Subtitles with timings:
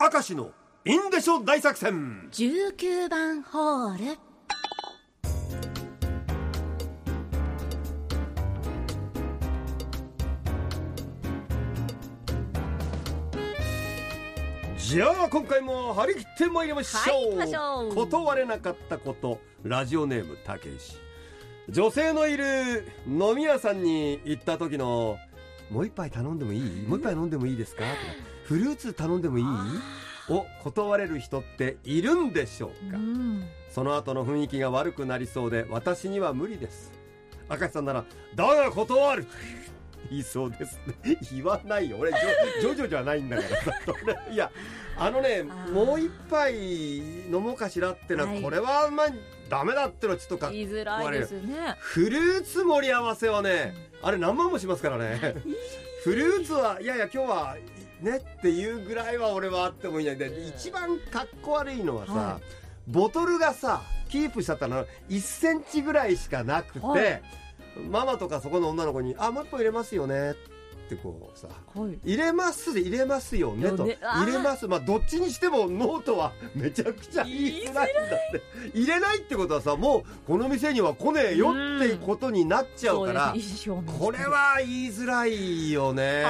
[0.00, 0.52] 明石の
[0.84, 2.28] インデショ大作戦。
[2.30, 4.18] 19番ホール。
[14.78, 17.94] じゃあ今回も張り切ってまいりましょう,、はいょう。
[17.96, 20.96] 断れなかったことラジオネームたけし。
[21.68, 25.18] 女性のいる飲み屋さんに行った時の
[25.70, 26.82] もう一杯頼んでもいい？
[26.86, 27.82] もう一杯飲んでもいいですか？
[27.82, 27.94] とか
[28.48, 29.44] フルーツ頼んでもいい？
[30.32, 33.46] を断れる人っているんでしょうか、うん。
[33.70, 36.92] その後の雰囲気が悪くなりそうで私には無理です。
[37.48, 39.26] 赤石さんなら「だが断る!」
[40.10, 41.18] 言いそうですね。
[41.32, 41.98] 言わないよ。
[41.98, 42.20] 俺ジョ
[42.60, 43.42] ジョジョじゃないんだか
[44.06, 44.50] ら いや
[44.96, 48.42] あのねもう一杯飲もうかしらってのは、はい。
[48.42, 49.06] これはまあ
[49.50, 51.74] ダメだってのはちょっとか言いづらいですね。
[51.80, 55.34] フルーツ盛り合わせはねあれ何万もしますからね。
[56.04, 57.56] フルーツはいやいや今日は
[58.02, 62.40] ねっていうぐらいは俺はあってもいいんだけど一番かっこ悪いのはさ、は
[62.86, 67.22] ボトルがさキープしちゃったの1センチぐらいしかなくて、はい。
[67.90, 70.32] ママとかそこの女の子に「あもう一本入れますよね」
[70.88, 73.86] ってこうさはい入れますで入れますよねと。
[74.00, 74.66] 入れます。
[74.66, 77.92] まあどっちにしてもノーとはめちゃくちゃ言いづらい。
[77.92, 78.06] んだっ
[78.72, 78.78] て。
[78.78, 83.34] 入れないってことはさもうこの店には来ねえよってことになっちゃうから
[83.98, 86.24] これは言いづらいよね。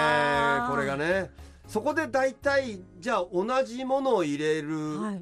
[0.69, 1.31] これがね
[1.69, 4.69] そこで大体じゃあ同じものを入れる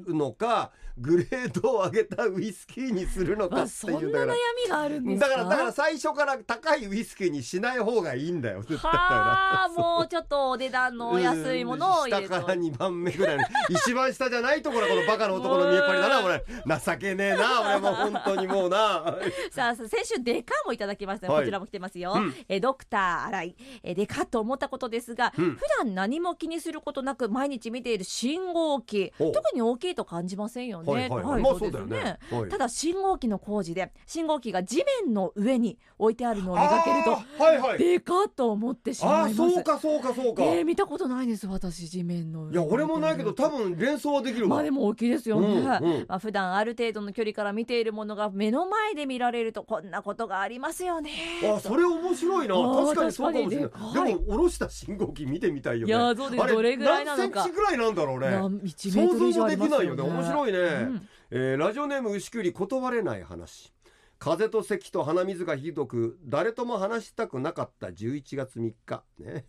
[0.07, 5.27] のか、グレードを上げたウイスキーにするのかあってそんな悩いうんだからみがあるんですか？
[5.29, 13.43] だからだから最初から高いウイスキーにしない方がいいんだよ絶対はあもうちょっとお値段の安いものを入れ下から2番目ぐらいの。
[13.69, 16.43] 一番下じゃないところこのバカな男の見えっ張りだな俺。
[16.79, 19.19] 情けねえな俺もう本当にもうな。
[19.51, 21.41] さあ先週デカもいただきました、はい。
[21.41, 22.33] こちらも来てますよ、うん。
[22.49, 23.55] えドクター新井。
[23.83, 25.51] えデカと思ったことですが、うん。
[25.57, 29.11] 普段何も気にすることなく毎日見ている信号機。
[29.19, 30.91] お特に大きいと感じませんよね。
[30.91, 31.41] はいはいはい。
[31.41, 32.17] まあそうだよね。
[32.31, 32.49] はい。
[32.49, 37.11] ただ信号機の工事で信号機が地面の上に置いてあるのを見かけると
[37.43, 37.77] はいはい。
[37.77, 39.53] デカと思ってしああまいます。
[39.53, 42.53] そうかそうかそうか、えー見たことないです私地面の上。
[42.53, 45.65] いや俺もないけど多分分連想はできるわ、まあでも大きいですよね、うんうん。
[45.65, 51.11] まあ普段ある程度の距離から見ているものが目の前で見られるとこんなことがありますよね。
[51.43, 52.55] あそれ面白いな。
[52.55, 53.69] 確かにそうかもしれない。
[54.07, 55.93] でも下ろした信号機見てみたいよね。
[55.93, 56.47] いやそうです。
[56.47, 57.39] どれぐらいなのか。
[57.39, 58.29] 何センチぐらいなんだろうね。
[58.29, 59.85] 何1メートル以上ありますよね。
[59.87, 60.21] 想像もできないよね。
[60.21, 60.59] 面白いね。
[60.59, 60.63] う
[60.93, 61.09] ん。
[61.31, 63.73] えーラジオネーム牛久里断れない話。
[64.19, 69.03] 風邪と咳と鼻水がひどく誰とも話したくなかった11月3日。
[69.19, 69.45] ね。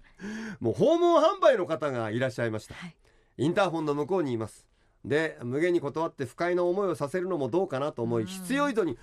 [0.60, 2.74] もう訪問販売の方がいらっしゃいました。
[2.74, 2.96] はい。
[3.38, 4.66] インターホンの向こうにいます
[5.04, 8.28] で無限に断って不快な思いをさせるのもどうかなと思い、うん。
[8.28, 8.96] 必要以上に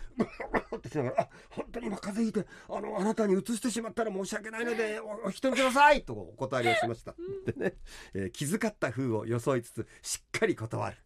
[0.77, 7.13] ってしながら「あ本当に今風邪ひいてあのあなたに移してしまったら申し訳ないのでおお引き取りください」とお断りをしました、
[7.45, 7.75] でね、
[8.13, 10.97] えー気遣った風を装いつつしっかり断る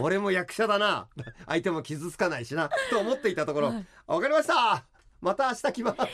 [0.00, 1.08] 俺も役者だな
[1.46, 4.84] 相手も傷つかないしなと思っていたところ「はいわかりました
[5.20, 6.08] また明日来ます」うわ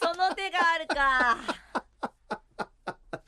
[0.00, 1.38] ーその手があるか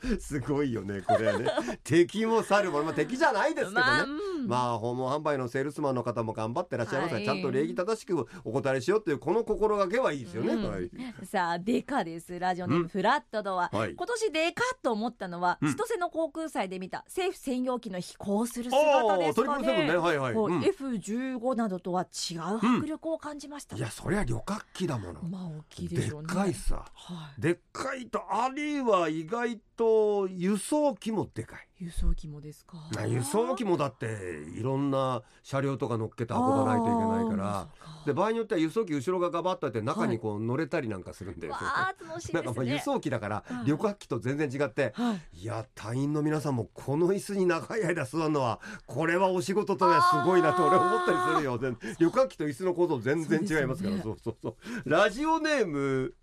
[0.19, 1.49] すごいよねこれはね。
[1.83, 4.47] 敵も去るもの、まあ、敵じゃないですけどね、まあうん。
[4.47, 7.25] まあ訪問販売のセールスマンの方も頑張ってらっしゃいますが、はい。
[7.25, 10.69] ちゃんと礼儀正しくお答えしようっていうこの心がけはいいですよね、うん。
[10.69, 10.89] はい
[11.25, 12.37] さあデカです。
[12.39, 12.83] ラジオネーうん。
[12.83, 13.95] ムフラットドア、はい。
[13.95, 15.73] 今年デカと思ったのは、うん。
[15.73, 19.87] 千歳の航空祭で見た政府専用機の飛行するあ姿ですかね。
[19.87, 19.95] ね。
[19.95, 20.61] はいはい、こううん。
[20.61, 26.85] F15 などとは違う迫力を感じました、いやそりゃ旅客機だもの、まあ大きいでっでしょうねかいさ。
[26.93, 27.41] はい。
[27.41, 29.96] でっかいとあるいは意外と
[30.29, 31.67] 輸送機もでかい。
[31.79, 32.77] 輸送機もですか？
[32.95, 37.67] な輸送機もだっていろんな車両とか乗っけて運ばないといけないから。
[38.05, 43.65] で場合によっては輸送機後ろがガバッとあって中にこう乗れたりなんかするんで、 なんかまあ輸送機だからはい。
[43.67, 45.39] 旅客機と全然違ってはい。
[45.41, 51.57] いや隊員の皆さんもこの椅子に長い間座るのはこれはお仕事とねすごいなと俺思ったりするよ。
[51.57, 53.97] 全 旅客機と椅子の構造全然違いますから。
[53.97, 54.49] そそう,、そうそ
[54.85, 54.89] う。
[54.89, 56.13] ラジオネーム、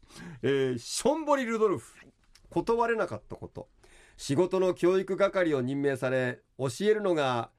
[0.42, 1.92] えーションボリ・ルドルフ
[2.62, 3.68] 断れなかったこと。
[4.16, 7.50] 仕事の教育係を任命され教えるのが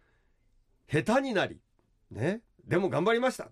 [0.89, 1.59] 下手になり
[2.09, 3.49] ねでも頑張りました。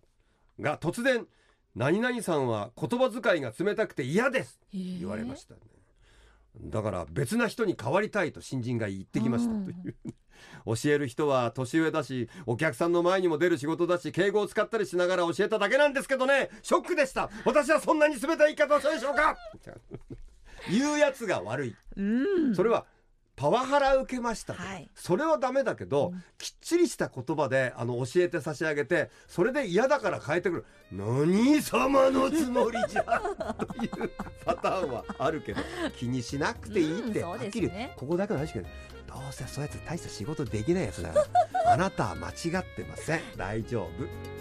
[0.60, 1.28] が突然
[1.76, 4.60] 何々さんは言葉遣いが冷たくて嫌です。
[4.72, 5.60] 言われましたね、
[6.62, 9.54] だから別な人に変わりたいと新人が言ってきました。
[9.54, 9.96] という、
[10.66, 16.50] 教える人は年上だしお客さんの前にも出る仕事だし敬語を使ったりしながら教えただけなんですけどね。
[16.62, 17.30] ショックでした。
[17.44, 19.36] 私はそんなに冷たい言い方をしたでしょうか
[20.70, 21.76] 言うやつが悪い。
[21.98, 22.02] う
[22.52, 22.56] ん。
[22.56, 22.86] それは
[23.36, 24.90] パワハラ受けましたと、はい。
[24.94, 26.24] それはダメだけど、うん。
[26.38, 30.66] きっちりした言葉であの教えて差し上げてそれで嫌だから変えてくる。
[30.92, 34.12] 何様のつもりじゃという
[34.46, 35.62] パターンはあるけど
[35.98, 38.68] 気にしなくていいって、うんはっきりここだけの話けど
[39.08, 41.28] どうせそうやつ大した仕事できないやつだか
[41.66, 43.22] らあなたは間違ってません。
[43.36, 44.33] 大丈夫